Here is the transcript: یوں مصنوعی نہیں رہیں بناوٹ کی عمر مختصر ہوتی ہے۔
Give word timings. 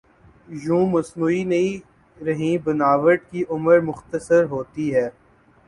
یوں 0.61 0.85
مصنوعی 0.87 1.43
نہیں 1.43 1.79
رہیں 2.23 2.57
بناوٹ 2.63 3.19
کی 3.31 3.43
عمر 3.49 3.79
مختصر 3.81 4.43
ہوتی 4.45 4.93
ہے۔ 4.95 5.09